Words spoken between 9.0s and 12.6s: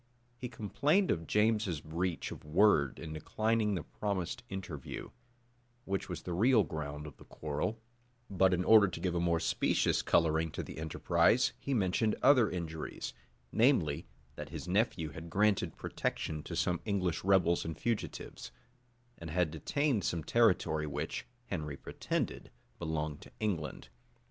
a more specious coloring to the enterprise, he mentioned other